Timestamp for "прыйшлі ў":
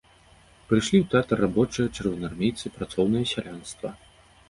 0.71-1.05